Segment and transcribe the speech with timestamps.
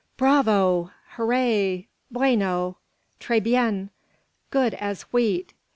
[0.17, 2.77] "Bravo!" "Hooray!" "Bueno!"
[3.19, 3.91] "Tres bien!"
[4.49, 5.53] "Good as wheat!"